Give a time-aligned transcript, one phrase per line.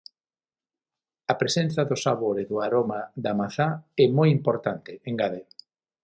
[1.31, 3.69] A presenza do sabor e do aroma da mazá
[4.03, 5.41] é moi importante, engade.